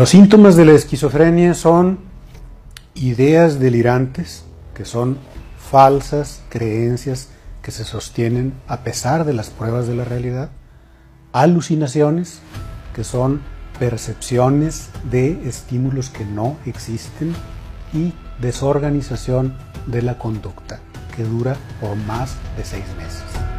Los 0.00 0.08
síntomas 0.08 0.56
de 0.56 0.64
la 0.64 0.72
esquizofrenia 0.72 1.52
son 1.52 1.98
ideas 2.94 3.60
delirantes, 3.60 4.44
que 4.72 4.86
son 4.86 5.18
falsas 5.70 6.40
creencias 6.48 7.28
que 7.60 7.70
se 7.70 7.84
sostienen 7.84 8.54
a 8.66 8.78
pesar 8.78 9.26
de 9.26 9.34
las 9.34 9.50
pruebas 9.50 9.86
de 9.88 9.96
la 9.96 10.04
realidad, 10.04 10.52
alucinaciones, 11.34 12.40
que 12.96 13.04
son 13.04 13.42
percepciones 13.78 14.88
de 15.10 15.46
estímulos 15.46 16.08
que 16.08 16.24
no 16.24 16.56
existen, 16.64 17.34
y 17.92 18.14
desorganización 18.40 19.54
de 19.86 20.00
la 20.00 20.16
conducta, 20.16 20.80
que 21.14 21.24
dura 21.24 21.56
por 21.78 21.94
más 21.94 22.36
de 22.56 22.64
seis 22.64 22.86
meses. 22.96 23.49